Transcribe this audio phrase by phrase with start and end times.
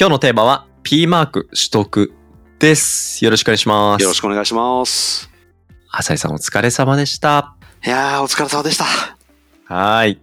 [0.00, 2.14] 今日のテーマは P マーク取得
[2.58, 3.22] です。
[3.22, 4.02] よろしくお願いします。
[4.02, 5.28] よろしくお願いします。
[5.90, 7.54] 浅井さんお疲れ様でした。
[7.84, 8.84] いやー、お疲れ様でした。
[9.66, 10.20] はーい。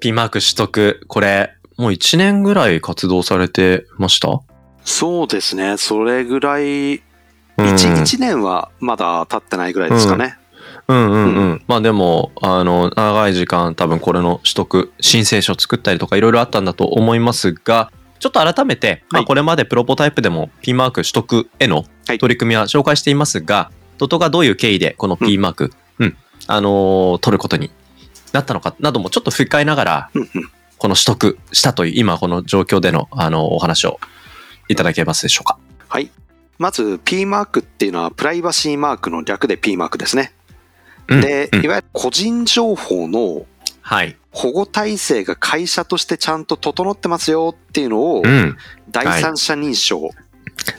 [0.00, 4.40] P マーク取得、これ、もう1年ぐらい活動されてました？
[4.86, 5.76] そうですね。
[5.76, 7.02] それぐらい、うん
[7.58, 10.38] 1、一年はまだ経ってないぐらいですかね。
[10.88, 11.52] うんうんうん。
[11.56, 27.72] うまあでも、あの、長い時間多分これの取得、申請書作ったりとかいろいろあったんだと思いますが、ちょっと改めて、まあはいこれまでプロポタイプでも P マーク取得へのはい取り組みは紹介していますが、ドトがどういう経緯でこの P マーク、うん、あのー取ることに
[28.32, 34.00] なったのかなどもちょっと振り返りながら、うんうんこの取得したという今この状況での、あのお話を
[34.68, 35.56] いただけますでしょうか。
[35.88, 36.10] はい。
[36.58, 40.32] まず、P マークっていうのは、プライバシーマークの略で P マークですね。
[41.06, 43.46] うんで、うんいわゆる個人情報の
[43.82, 44.16] はい。
[44.30, 48.56] 保護体制が会社としてちゃんと整ってますよっていうのをう、ん。
[48.90, 50.10] 第三者認証、うん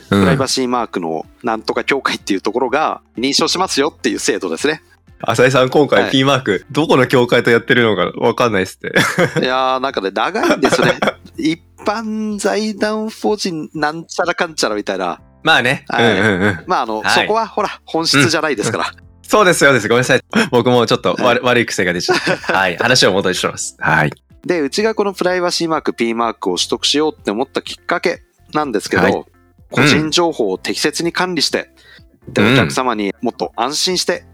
[0.08, 4.82] プライバシーマークのなんとか協会っていうところが認証しますよっていう制度ですね。
[5.20, 9.40] 浅井さん今回はい P マーク、どこの協会とやってるのかわかんないっすって。
[9.40, 10.98] いやー、なんかね、長いんですね。
[11.36, 15.20] 一般財団法人なんちゃらかんちゃらみたいな。
[15.42, 15.84] まあね。
[15.90, 16.64] うんはいうんうん。
[16.66, 18.92] まあ、あの、はいそこはほら、本質じゃないですから。
[19.26, 19.88] そうですよです。
[19.88, 20.20] ごめんなさい。
[20.50, 22.30] 僕もちょっと悪,、はい悪い癖が出ちゃって。
[22.52, 22.76] はい。
[22.76, 23.76] 話を戻りします。
[23.78, 24.12] はい。
[24.46, 28.22] で、うちがこのプライバシーマーク、P マークを取得しようって思ったきっかけ
[28.52, 29.24] なんですけど、はい
[29.70, 31.68] 個人情報を適切に管理して、
[32.28, 34.24] で、うんお客様にもっと安心して、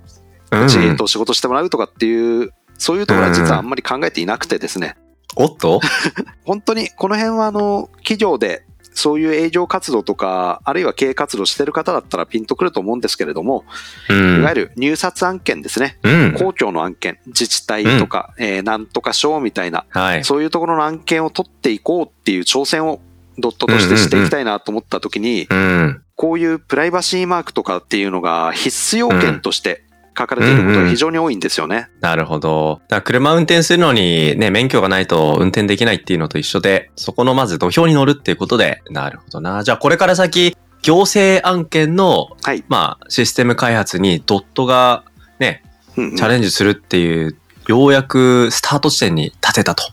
[0.51, 4.97] うんうちと仕事してもらうとかっていう、そういうところは実はあんまり考えていなくてですね、
[5.37, 5.81] おっと？
[6.45, 8.65] 本当にこの辺はあの、企業で
[9.01, 13.65] そういう営業活動とか、あるいは経営活動してる方だったらピンとくると思うんですけれども、
[14.09, 14.41] うん。
[14.41, 15.99] いわゆる入札案件ですね。
[16.03, 16.35] うん。
[16.35, 20.25] 公共の案件、自治体とか、えーなんとか賞みたいな、はい。
[20.25, 23.01] そういうところの案件を取っていこうっていう挑戦を
[23.39, 26.03] ドットとしてしていきたいなと思った時に、うん。
[26.15, 29.83] こういうプライバシーマークとかっていうのが必須要件として
[30.19, 31.89] 書かれていることが非常に多いんですよね。
[32.01, 32.81] なるほど。
[33.05, 39.63] 車運転するのにね、免許がないと運転できないっていうのと一緒で、そこのまず土俵に乗るっていうことで、なるほどな。
[39.65, 42.65] じゃあこれから先、行政案件の、はい。
[42.69, 45.05] まあ、システム開発にドットが
[45.39, 45.63] ね、
[45.97, 47.37] うんうんチャレンジするっていう、
[47.69, 49.85] ようやくスタート地点に立てたと。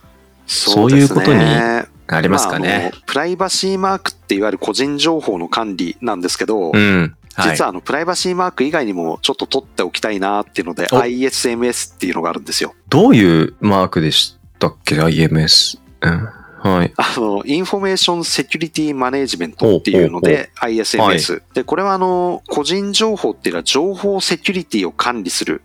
[0.45, 2.91] そうねいうことにありますかまああね。
[2.93, 7.16] のプライバシーマークっていわゆる個人情報の管理なんですけど、うん。
[7.37, 7.51] はい。
[7.51, 12.73] 実はあのプライバシーマーク以外にもちょっと取っておきたいなっていうのでお ISMS っていうのがあるんですよ。
[12.89, 15.79] どういうマークでしたっけ ?IMS。
[16.01, 16.29] うん。
[16.59, 16.93] はい。
[16.97, 21.43] あの、 Information Security Management っていうので ISMS。
[21.53, 25.61] で、これはあの、個人情報っていうのは情報セキュリティを管理する。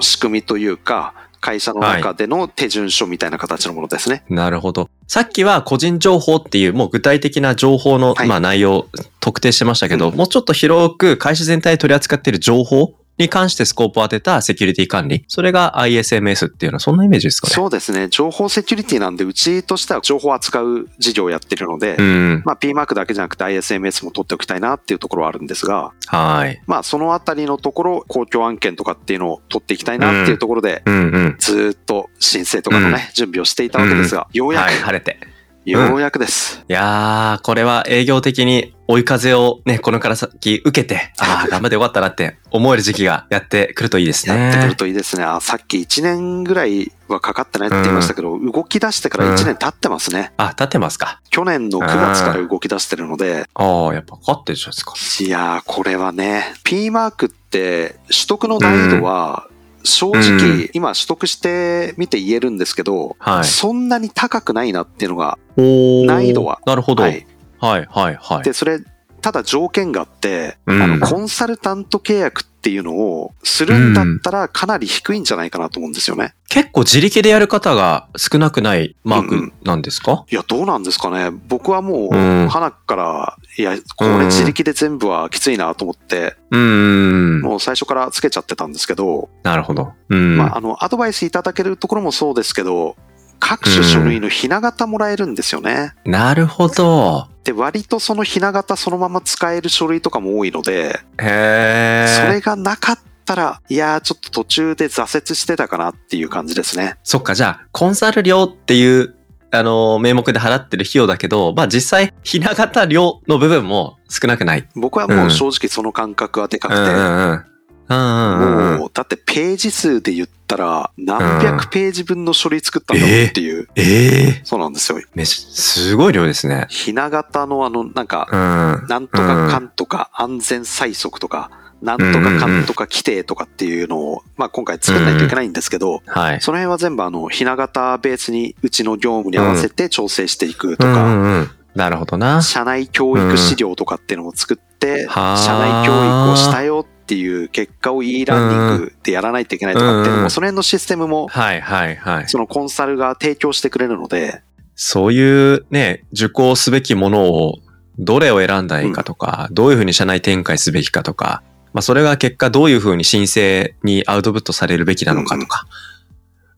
[0.00, 1.12] 仕組みというか、
[1.46, 4.24] 会社の中での手順書みたいな形のものですね。
[4.28, 4.90] なるほど。
[5.06, 8.88] さっきは個人情報っていうもう具体的な情報の、はいまあ内容を
[9.20, 15.24] 特定してましたけど、うんもうちょっと広く会社全体で取り扱っている情報に関してスコープを当てたセキュリティ管理。
[15.28, 17.54] それが ISMS っていうのはそんなイメージですかね。
[17.54, 18.08] そうですね。
[18.08, 22.42] 情報セキュリティなんで、うちとしては情報を扱う事業をやってるので、うん。
[22.44, 26.62] まあ P マークだけじゃなくて ISMS も取っておきたいなっていうところはあるんですが、はい。
[26.66, 30.98] まあそのあたりのところ、公共案件とかっていうのを取っていきたいなっていうところで、うんう
[31.30, 31.36] ん。
[31.38, 35.35] ずーっと申請とかのね、準備をしていたわけですが、ようやはい、く、晴れて。
[35.66, 36.64] ようやくです。
[36.68, 44.36] いやー、これは営業的に追い風をね、このから先受けて、ああ、頑張ってよかったなって思える時期がやってくるといいですね。
[44.36, 45.24] やってくるといいですね。
[45.24, 50.32] あさっき1年ぐらいはかかってないって言いましたけど、動き出してから1年経ってますね。
[50.36, 51.20] あ、立ってますか。
[51.30, 54.94] 去年の9月から動き出してるので、ああ、やっぱ勝ってるじゃないですか。
[55.24, 59.48] いやー、これはね、P マークって取得の難易度は、
[59.86, 60.70] 正直、うん。
[60.72, 63.44] 今取得してみて言えるんですけど、はい。
[63.44, 66.60] そんなに高くないなっていうのが、難易度は。
[66.66, 67.02] なるほど。
[67.02, 67.24] ははいい、
[67.58, 67.86] はい、
[68.20, 68.42] はい。
[68.42, 68.80] で、それ、
[69.22, 70.82] ただ条件があって、うん。
[70.82, 76.34] あの、コンサルタント契約っていうのをするんだったらかなり低いんじゃないかなと思うんですよね。
[76.48, 81.30] 結構自力でやる方が少なくないマークなんですか、いや、どうなんですかね。
[81.48, 87.40] 僕はもう、うん花から、いや、これ自力で全部はきついなと思って、うーん。
[87.40, 89.92] もう最初からつけちゃってたんですけど、なるほど。
[90.08, 90.36] うん。
[90.36, 92.96] まあ、あの、アドバイスいただけるところもそうですけど、
[93.38, 95.94] 各種書類のひな形もらえるんですよね。
[96.04, 97.28] なるほど。
[97.44, 102.40] で、割とそのひな形そのまま使える書類とかも多いので、へそれえ。
[102.40, 106.96] がなかったら、いやーちょっと途中で挫折してたかなっていう感じですね。
[107.04, 109.14] そっか、じゃあ、コンサル料っていう、
[109.52, 114.68] あの、名目で払ってる費用だけど、まあ実際、ひな形料の部分も少なくない。
[114.74, 117.44] 僕はもう正直その感覚はでかくて、うんうんうん。
[117.88, 124.98] もう、だってページ数で言ったら、何百ページ分の書類作ったんだろうっていう、ええそうなんですよ。
[125.14, 126.66] めし、すごい量ですね。
[126.68, 128.88] ひな形のあの、なんか、うん。
[128.88, 131.50] なんとかかんとか安全催促とか、
[131.82, 136.40] なんとかかんとか規定とかっていうのを、まあ今回作らないといけないんですけど、はい。
[136.40, 141.56] その辺は全部あの、ひな形ベースにうちの業務に合わせて調整していくとうんか。
[141.74, 142.40] なるほどな。
[142.40, 152.28] 社内教育資料とかっていうのを作って、はあ社内教育をしたよっていう結果を e ラーニングでやらないといけないとかっていうのも、うんうんその辺のシステムも、はいはいはい。
[152.28, 154.42] そのコンサルが提供してくれるので、
[154.74, 157.58] そういうね、受講すべきものを、
[157.98, 161.42] どれを選んだらいいかとか、どういうふうに社内展開すべきかとか、
[161.72, 165.66] まあそれが結果どういうふうに申請にアウトプットされるべきなのかとか。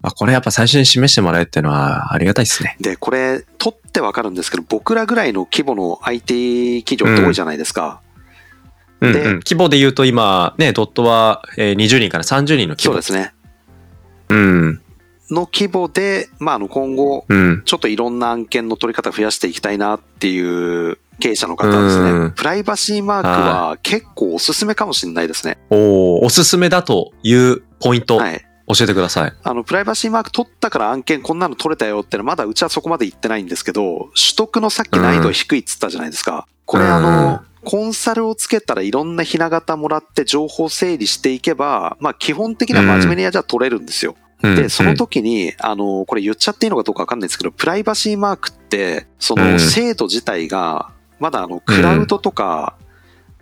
[0.01, 2.77] あこれやっぱ最初に示してもらえるっていうのはありがたいですね。
[2.81, 8.01] で、これ、取ってわかるんですけど、僕らぐらいの規模の IT 企業って多いじゃないですか。
[8.01, 8.08] で
[9.01, 12.97] うんうん、規模で言うと今、ね、ドットはえー20人から30人の規模。
[12.97, 13.33] ですね。
[14.29, 14.81] うん。
[15.31, 17.63] の規模で、まあ、あの、今後、うん。
[17.65, 25.59] ちょっといろんな案件の取り方増やしていきたいなっていう経営者の方はですうんね、プライバシーマークは結構おすすめかもしれないですね。
[25.71, 28.45] おーおすすめだというポイント、はい。
[28.69, 29.33] 教えてください。
[29.43, 36.47] あの、プライバシーマーク取ったから案件こんなの取れたよってのはまだうちはそこまで言ってないんですけど、取得のさっき難易度低いっつったじゃないですか。
[36.67, 44.17] これあの、コンサルをつけたらいろんなひな形もらって情報整理していけば、まあ基本的には真面目にはじゃあ取れるんですよ。
[44.43, 44.57] うん。
[44.57, 49.61] で、その時に、あの、これ言っちゃっていいのかどうかわかんないですけど、プライバシーマークって、そうのん。
[49.61, 52.77] 制度自体が、まだあの、クラウドとか、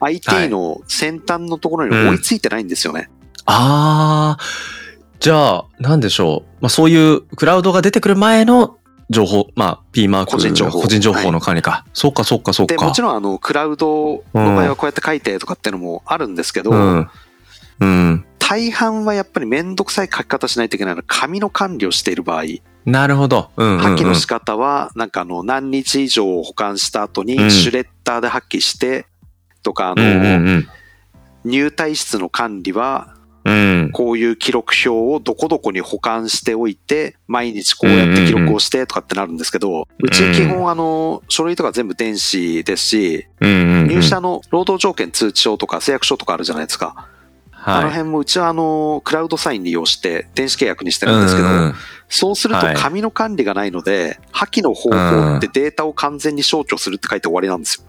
[0.01, 3.11] IT の先端のところに追いついてないんですよね。
[3.47, 4.43] ああ、
[5.21, 6.57] じゃあ、なんでしょう。
[6.61, 8.79] まあそういうクラウドが出てくる前の
[9.11, 10.33] 情報、まあ P マーク。
[10.33, 11.85] 個人情報個人情報の管理か。
[11.93, 12.87] そうかそうかそうで、か。
[12.87, 17.11] もちろんあの、クラウドの場合はこうやって書いてとかっていうのもあるんですけど、うん。
[17.81, 18.25] うん。
[18.39, 22.45] 大半はやっぱりめんどくさい書き方しないといけないのは紙の管理をしている場合、
[22.87, 23.51] なるほど。
[23.57, 23.81] うんうん、うん。
[23.81, 29.07] 破棄の仕方は、なんかあの、何日以上保管した後にうんシュレッダーで破棄して、
[29.65, 30.63] とか、あうんうんの、
[31.45, 33.16] 入退室の管理は、
[33.47, 33.53] うん。
[33.53, 33.93] うん。
[33.93, 43.27] こういう記録表をどこどこに保管しておいて、毎日こうやって記録をしてとかってなるんですけど、うち基本あの、書類とか全部電子ですし。
[43.41, 47.09] 入社の労働条件通知書とか誓約書とかあるじゃないですか。
[47.69, 47.91] あのはい。
[47.91, 51.49] 辺もうちはあの、クラウドサイン利用して電子契約にしてるんですけど、
[52.09, 57.87] そうするとはい紙の管理がないので、破棄の方法ってデータを完全に消去するって書いて終わりなんですよ。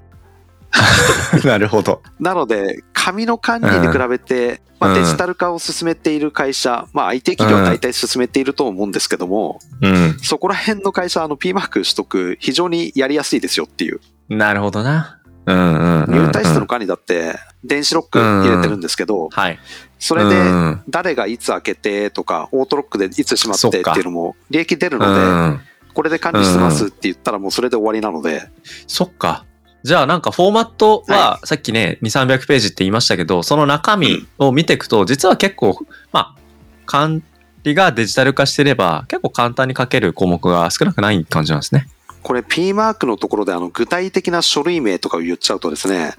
[1.46, 2.02] なるほど。
[2.20, 10.20] なので、紙の管理に比べて、まあ、うんデジタル化を進めている会社、まあ IT 企業は大体進めていると思うんですけども、うん。
[10.20, 14.02] そこら辺の会社はあの P マーク取得非常にやりやすいですよっていう。
[14.28, 15.22] なるほどな。
[15.46, 16.14] うんうんうん。
[16.14, 19.58] 入退室の管理だって電子ロック入れてるんですけど、はい。
[20.00, 25.22] それでうん誰がいつ開けてとか、オートロックでいつ閉まってっていうのも利益出るうので、
[25.56, 25.62] ん。
[25.94, 28.50] これで管理してますって言ったらもうそれで終わりなので、
[28.86, 29.46] そっか。
[29.88, 35.80] じゃあなんかフォーマットは、さっきね、2、300ページって言いましたけど、その中身を見ていくと、実は結構、
[36.12, 36.40] まあ、
[36.86, 37.24] 管
[37.64, 41.88] 理がデジタル化してれば、結構簡単に書ける項目が少なくない感じなんですね。
[42.22, 46.16] これ P マークのところであの具体的な書類名とかを言っちゃうとですね、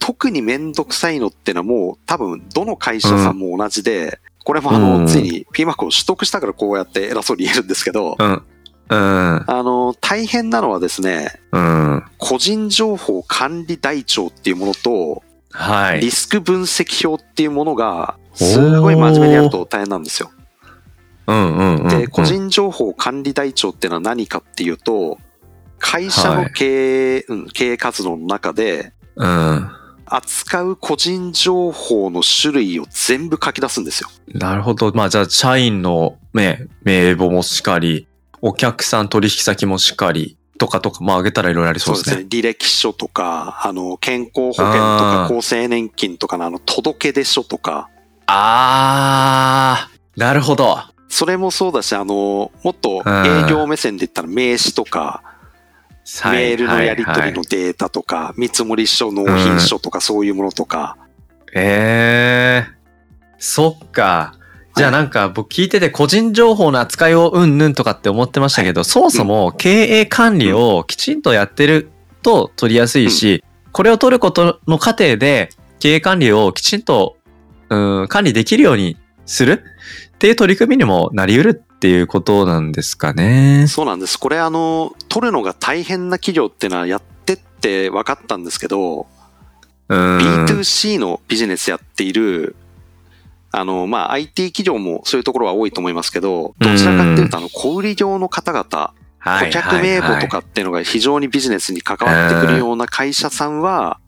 [0.00, 8.42] 特にめんどくさいのってのはもう多分どの会社さんも同じで、これもあうんの、ついに P マークを取得したからこうやって偉そうに言えるんですけど、うん。
[8.90, 8.98] うん。
[8.98, 12.04] あの、大変なのはですね、うん。
[12.18, 16.10] 個人情報管理台帳っていうものと、はいリ。
[16.10, 20.30] スク分析表っていうものが、すごい真面目にやると大変なんですよ。
[21.26, 21.88] うんうんうん。
[21.88, 25.18] で、個人情報管理台帳っていうのは何かっていうと、
[25.78, 29.70] 会社の経営、うん、経営活動の中で、うん。
[30.10, 34.08] 扱う個人情報の種類を全部書き出すんですよ。
[34.32, 34.90] なるほど。
[34.94, 38.07] まあじゃあ、社員の、ね、名簿もしかり、
[38.40, 42.26] お客さん取引先もしかり、とかとか、まあ挙げたらいろいろありそうですね。
[42.28, 47.88] 履歴書とか、あの、健康保険とか厚生年金とかのあの、届け出書とか、
[48.26, 50.78] あー、なるほど。
[51.08, 55.22] それもそうだし、あの、もっと営業目線で言ったら名刺とか、
[56.26, 60.96] メールのやり取りのデータとか、見積書、納品書とかそういうものとか、
[61.54, 64.34] ええー、そっか。
[64.78, 71.90] じゃあなんか僕聞いてて個人情報の扱いをうんぬんとかって思ってましたけど、そもそも経営管理をきちんとやってる
[72.22, 73.42] と取りやすいし、
[73.72, 77.16] これを取ることの過程で経営管理をきちんと、
[77.68, 79.64] うん、管理できるようにする
[80.14, 83.66] っていう取り組みにもなり得るっていうことなんですかね。
[83.68, 84.18] そうなんです。
[84.18, 89.06] これあの、取るのが大変な企業っていうのはやってって分かったんですけど、
[89.88, 90.18] うん。
[90.18, 92.56] B2C のビジネスやっている、
[93.50, 98.94] あの、まあ、IT 企業もそういうところは多いと思いますけど、どちらかっていうと、あの、小売業の方々、はい
[99.46, 103.98] 顧客名簿とかっていうのが非常にビジネスに関わってくるような会社さんは、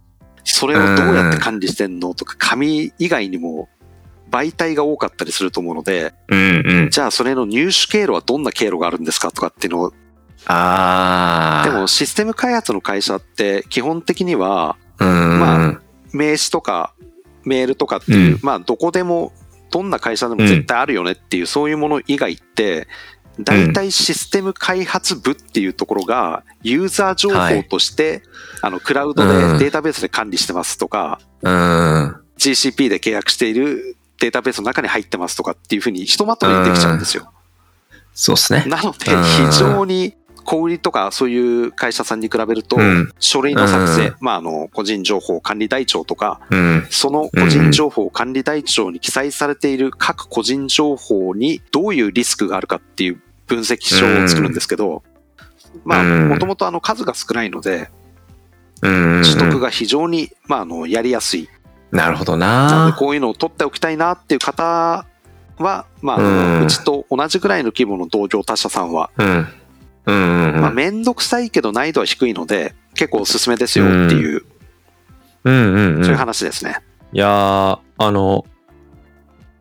[0.44, 3.68] それをどうやって管理してんのとか、紙以外にも
[4.30, 6.90] 媒体が多かったりすると思うので、うんうん。
[6.90, 9.92] じゃあそれの入手経路はどんな経路があるんですかとかっていうのを、
[10.46, 11.68] ああ。
[11.68, 15.40] でも、システム開発の会社って基本的にはうん。
[15.40, 15.80] まあ
[16.12, 16.94] 名刺とか
[17.44, 19.32] メールとかっていう、うんまあどこでも、
[19.70, 22.88] どんな会社でも絶対あるよねっていう、そういうもの以外って、
[23.38, 28.22] 大体システム開発部っていうところが、ユーザー情報として、
[28.62, 32.16] あの、クラウドうんでデータベースで管理してますとか、うん。
[32.38, 37.32] GCP で契約しているデータベースの中に入ってますとかっていうふうにひとまとめにできちゃうんですよ。
[38.14, 38.64] そうですね。
[38.66, 43.12] なので、うん非常に小売りとかそういう会社さんに比べるとう、ん。
[43.18, 46.86] 書類の作成うん、まあ、あの、個人情報管理台帳とか、うん。
[46.90, 55.02] その個人情報管理台帳に記載されている各個人情報にどういうリスクがあるかっていう分析書を作るんですけど、
[55.84, 57.90] まあ、うんもともとあの数が少ないので、
[58.82, 59.22] うん。
[59.22, 61.48] 取得が非常に、まあ、あの、やりやすい。
[61.90, 62.96] なるほどなな。
[62.96, 65.06] こういうのを取っておきたいなっていう方
[65.58, 69.46] は、まあ、うちと同じぐらいの規模の同業他社さんは、うん。
[70.70, 74.44] あ、めんどくさいけど難易度は低いので、結構おすすめですよっていう、
[75.44, 76.04] うんうんうん。
[76.04, 76.80] そういう話ですね。
[77.12, 78.44] いやー、あの、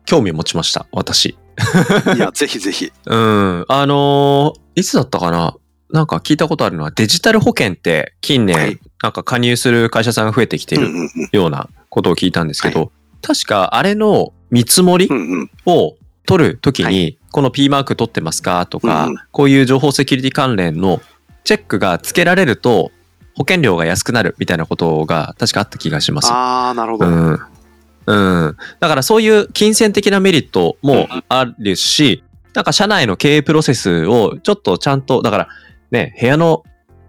[0.04, 1.36] 興味持ちました、私。
[2.16, 2.92] いや、ぜひぜひ。
[3.06, 3.64] うん。
[3.68, 5.56] あのーいつだったかな？
[5.92, 15.96] なんか聞いたことあるのはデジタル保険って近年、はいなんか加入する会社さんが増えてきているうんうんうんようなことを聞いたんですけど、確かあれの見積もりうんうんを
[16.26, 21.00] 取るときはに、この P マーク取ってますかとか、こういう情報セキュリティ関連の
[21.44, 22.92] チェックがつけられると
[23.34, 26.30] 保険料が安くなるみたいなことが確かあった気がします。
[26.30, 27.06] ああ、なるほど。
[27.06, 27.40] うん。
[28.06, 28.56] うん。
[28.80, 32.22] だからそういう金銭的なメリットもあるし、
[32.54, 35.48] なんか社内の経営プロセスをちょっとちゃんと、だから
[35.90, 36.64] ね、部屋の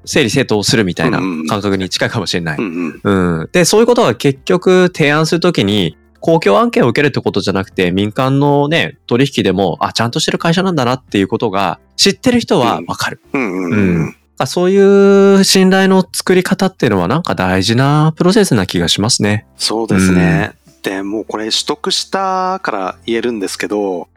[0.06, 2.58] 整理整頓をするみたいな感覚に近いかもしれない。
[2.60, 3.40] うんうん。
[3.40, 3.50] うん。
[3.52, 13.20] で、そういうことが結局提案するときに、公共案件を受けるってことじゃなくて、民間のね、取引でも、あ、ちゃんとしてる会社なんだなっていうことが、知ってる人はわかる。
[13.34, 14.16] うんうんううんん。
[14.46, 19.46] そういう信頼の作り方っていうのはなんか大事なプロセスな気がしますね。
[19.58, 20.54] そうですね。
[20.84, 24.08] で、もうこれ取得したから言えるんですけど、うん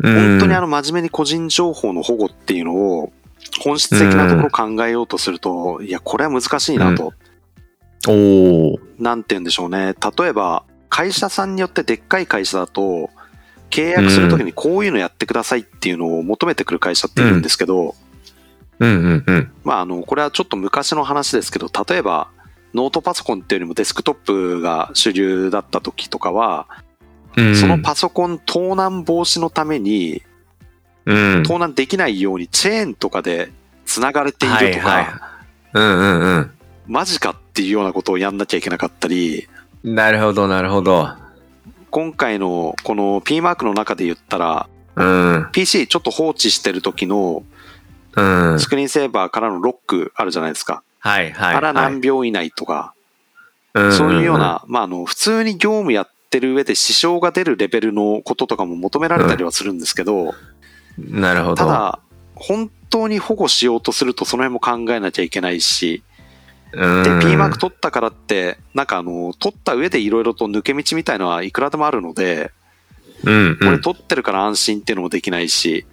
[0.00, 3.12] 本当にあの真面目に個人情報の保護っていうのを
[3.60, 7.12] 本質的なところ考えようとすると、いや、これは難しいなと。
[8.06, 8.78] おー。
[8.98, 9.94] なんて言うんでしょうね。
[10.18, 13.10] 例えば、会社さんによってでっかい会社だと、
[13.70, 17.94] 契約するときにこういうのやってくださいっていうのを求めてくる会社っているんですけど、
[18.78, 19.50] うんうんうん。
[19.64, 22.28] まあ、あの、これはちょっと昔の話ですけど、例えば、
[22.74, 26.66] ノートパソコンっていうよりもデスクトップが主流だった時とかは、
[27.36, 30.22] うんそのパソコン盗難防止のために、
[31.04, 31.42] うん。
[31.44, 33.50] 盗難できないようにチェーンとかで
[33.84, 35.38] 繋がれているとか、
[36.86, 39.57] マジかっていうようなことをやんなきゃいけなかったり、うん。
[39.94, 41.08] なるほどなるほど。
[41.90, 45.48] 今回のこの P マークの中で言ったら、うん。
[45.52, 47.44] PC ちょっと放置してる時の
[48.16, 48.22] う
[48.54, 48.60] ん。
[48.60, 50.82] スクリーンセーバーからのロックあるじゃないですか。
[50.98, 51.54] はいはい。
[51.54, 52.98] あら何秒以内とか、はい
[53.92, 54.38] そういうよう。
[54.38, 60.32] な、まあ、あの、普通に業務やってる上で支障が出るレベルのこととかも求められたりはするんですけど、うん
[60.98, 61.54] なるほど。
[61.54, 62.00] ただ、
[62.34, 66.02] 本当に保護しようとするとその辺も考えなきゃいけないし、うん、
[66.72, 66.78] で、
[67.20, 72.52] P マーク取ったからって、なんかあの、取った上でいろいろと抜け道みたいのはいくらでもあるので、
[73.24, 75.86] うん、これ取ってるから安心っていうのもできないし、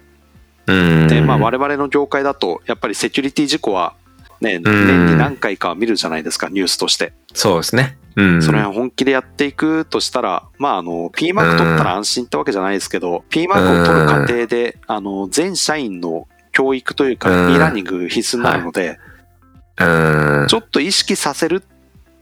[0.66, 1.08] うん。
[1.08, 3.94] で、まあ我々の業界だと、やっぱりセキュリティ事故は、
[4.40, 7.12] ね、年に何回かは見るじゃないですか、ニュースとして。
[7.32, 7.98] そうですね。
[8.16, 8.42] うん。
[8.42, 18.98] その辺本気でやっていくとしたら、まああの、P マーク取ったら安心ってわけじゃないですけど、P マークを取る過程で、あの、全社員の教育というか、うん e ラーニング必須になるので、
[19.78, 20.46] うん。
[20.48, 21.62] ちょっと意識させる、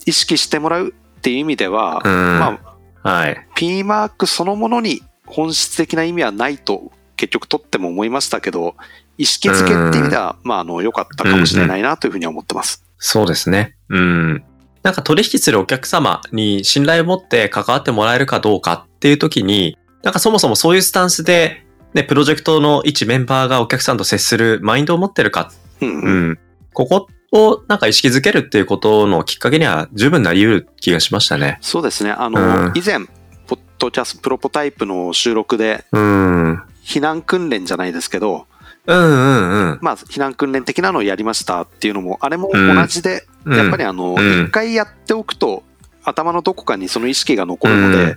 [0.07, 2.39] 意識してもらうっていう意味では、うん。
[2.39, 2.61] ま
[3.03, 3.47] あ、はい。
[3.55, 8.75] P マークそのものに本質的な意味はないと結局取っても思いましたけど、
[9.19, 12.85] 意識づけっていう意味では、まあ、あの、良かったかもしれないなというふうには思ってます。
[12.99, 13.77] そうですね。
[13.89, 14.45] うん。
[14.83, 26.31] なんか取引するお客様に信頼を持って関わってもらえるかどうかっていう時に、なんかそもそもそういうスタンスで、ね、プロジェクトの一メンバーがお客さんと接するマインドを持ってるか、うんううん。
[26.33, 26.39] ん。
[26.73, 31.59] ここをなんか意識づけるっていうことのきっかけには十分なり得る気がしましたね。
[31.61, 32.13] そうですね。
[32.13, 33.01] あの、うん以前、
[33.47, 36.49] ポッドキャストプロポタイプの収録で、うん。
[36.49, 38.47] うん避難訓練じゃないですけど、
[38.87, 39.79] うんうん。
[39.81, 45.65] まあ、避難訓練的なのをやりましたっていうのも、あれもうん同じで、うんやっぱりあの、うん一回やっておくと、
[46.05, 48.17] 頭のどこかにその意識が残るので、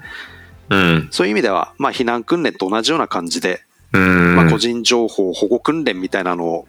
[0.69, 1.07] うん。
[1.11, 3.61] そういう意味では、まあ、避難訓練と同じような感じで、
[3.93, 4.35] うん。
[4.35, 6.67] まあ、個人情報保護訓練みたいなのを、うん、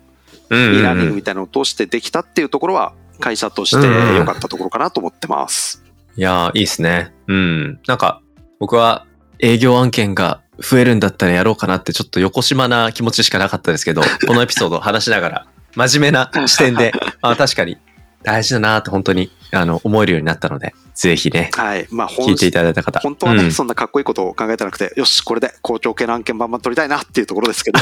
[0.50, 3.86] e ラーニングみたいなのを通してできたっていうところは、会社として
[4.16, 5.84] 良かったところかなと思ってます。
[6.16, 7.12] いやー、いいですね。
[7.26, 7.80] うん。
[7.86, 8.20] なんか、
[8.58, 9.06] 僕は
[9.38, 17.78] 営業案件が増えるんだったらやろうかなってちょっと横島な気持ちしかなかったですけど、 このエピソードを話しながら、真面目な視点で、あ確かに
[18.22, 21.86] 大事だなって本当に、あの、思えるようになったので、ぜひね、はい。
[21.90, 23.00] まあ、聞いていただいた方。
[23.00, 27.78] 本当はね、うんそんなかっこいいことを考えてなくて、よし、これで公共系の案件バンバン取りたいなっていうところですけど。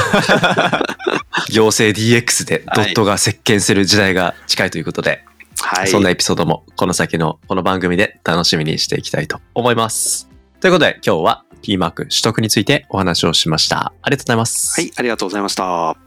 [1.50, 5.25] 行政 DX でドットが席巻する時代が近いということで、
[5.61, 5.88] はい。
[5.88, 10.28] そんなエピソードもこの先のこの番組で楽しみにしていきたいと思います。
[10.61, 13.92] ということで今日は P マーク取得についてお話をしました。
[14.02, 14.80] ありがとうございます。
[14.80, 16.05] はい、ありがとうございました。